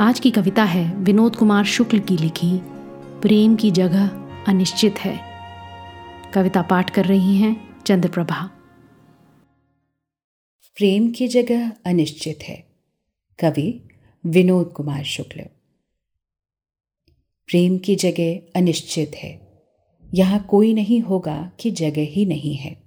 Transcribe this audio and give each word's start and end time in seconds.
आज 0.00 0.20
की 0.20 0.30
कविता 0.30 0.64
है 0.64 0.96
विनोद 0.96 1.36
कुमार 1.36 1.64
शुक्ल 1.64 1.98
की 1.98 2.16
लिखी, 2.16 2.58
प्रेम 3.20 3.56
की 3.56 3.70
जगह 3.70 4.08
अनिश्चित 4.48 4.98
है। 4.98 5.20
कविता 6.32 6.62
पाठ 6.62 6.90
कर 6.90 7.04
रही 7.04 7.36
हैं 7.36 7.82
चंद्रप्रभा। 7.86 8.50
प्रेम 10.76 11.10
की 11.10 11.28
जगह 11.28 11.72
अनिश्चित 11.86 12.38
है। 12.42 12.66
कवि 13.38 13.88
विनोद 14.26 14.72
कुमार 14.72 15.04
शुक्ल। 15.04 15.40
प्रेम 17.46 17.78
की 17.78 17.96
जगह 17.96 18.60
अनिश्चित 18.60 19.12
है। 19.14 19.62
यहाँ 20.14 20.46
कोई 20.50 20.74
नहीं 20.74 21.00
होगा 21.00 21.52
कि 21.60 21.70
जगह 21.70 22.02
ही 22.02 22.26
नहीं 22.26 22.54
है। 22.54 22.82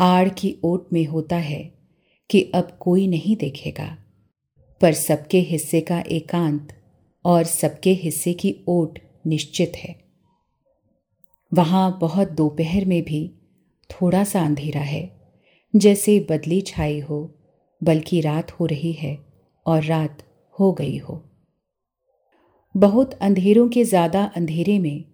आड़ 0.00 0.28
की 0.28 0.56
ओट 0.64 0.92
में 0.92 1.06
होता 1.06 1.36
है 1.36 1.74
कि 2.30 2.52
अब 2.54 2.76
कोई 2.80 3.06
नहीं 3.06 3.36
देखेगा। 3.36 3.98
पर 4.80 4.92
सबके 4.92 5.40
हिस्से 5.40 5.80
का 5.80 5.98
एकांत 6.00 6.72
और 7.24 7.44
सबके 7.44 7.92
हिस्से 7.92 8.32
की 8.32 8.54
ओट 8.68 8.98
निश्चित 9.26 9.72
है। 9.76 9.94
वहाँ 11.52 11.98
बहुत 12.00 12.30
दोपहर 12.30 12.84
में 12.84 13.02
भी 13.02 13.28
थोड़ा 13.90 14.22
सा 14.24 14.44
अंधेरा 14.44 14.80
है, 14.80 15.10
जैसे 15.74 16.18
बदली 16.30 16.60
छाई 16.60 16.98
हो, 17.00 17.18
बल्कि 17.82 18.20
रात 18.20 18.50
हो 18.52 18.66
रही 18.66 18.92
है 18.92 19.18
और 19.66 19.82
रात 19.84 20.22
हो 20.58 20.72
गई 20.72 20.96
हो। 20.98 21.22
बहुत 22.74 23.12
अंधेरों 23.12 23.68
के 23.68 23.84
ज़्यादा 23.84 24.24
अंधेरे 24.36 24.78
में 24.78 25.04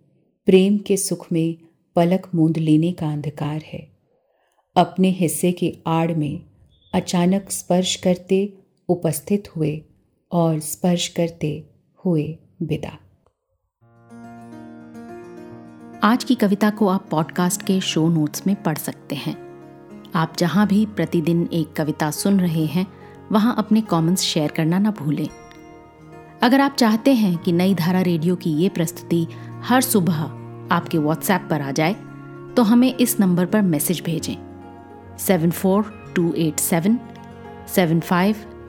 प्रेम 0.49 0.79
के 0.79 0.97
सुख 0.97 1.27
में 1.33 1.57
पलक 1.97 2.29
मूंद 2.35 2.59
लेने 2.59 2.93
का 2.93 3.11
अंधकार 3.13 3.63
है। 3.63 3.81
अपने 4.77 5.11
हिस्से 5.11 5.53
की 5.53 5.73
आड़ 5.87 6.13
में 6.13 6.43
अचानक 6.93 7.51
स्पर्श 7.51 7.95
करते 7.97 8.45
उपस्थित 8.93 9.48
हुए 9.57 9.81
और 10.33 10.59
स्पर्श 10.61 11.09
करते 11.09 11.53
हुए 12.05 12.39
विदा। 12.62 12.98
आज 16.05 16.25
की 16.25 16.35
कविता 16.35 16.71
को 16.71 16.89
आप 16.89 17.07
पॉडकास्ट 17.11 17.63
के 17.63 17.81
शो 17.81 18.09
नोट्स 18.09 18.47
में 18.47 18.55
पढ़ 18.63 18.79
सकते 18.79 19.15
हैं। 19.17 19.37
आप 20.15 20.37
जहाँ 20.39 20.67
भी 20.67 20.85
प्रतिदिन 20.87 21.48
एक 21.53 21.73
कविता 21.73 22.11
सुन 22.11 22.41
रहे 22.41 22.65
हैं, 22.67 22.87
वहाँ 23.33 23.55
अपने 23.59 23.81
कमेंट्स 23.81 24.23
शेयर 24.23 24.51
करना 24.51 24.79
ना 24.79 24.91
भूलें। 24.91 25.29
अगर 26.43 26.61
आप 26.61 26.75
चाहते 26.75 27.15
हैं 27.15 27.37
कि 27.39 27.53
नई 27.53 27.75
धारा 27.75 28.01
रेडियो 28.01 28.37
की 28.37 28.53
ये 28.53 28.69
प्रस्तुति 28.69 29.27
हर 29.63 29.81
सुबह 29.81 30.23
आपके 30.75 30.98
व्हाट्सएप 30.98 31.47
पर 31.51 31.61
आ 31.61 31.70
जाए 31.70 31.95
तो 32.57 32.63
हमें 32.63 32.95
इस 32.95 33.19
नंबर 33.20 33.47
पर 33.47 33.63
मैसेज 33.63 34.03
भेजें। 34.05 34.37
Seven 35.19 35.51
four 35.51 35.93
two 36.17 36.33
eight 36.35 36.59
seven 36.61 36.98
seven 37.69 38.01
five 38.01 38.37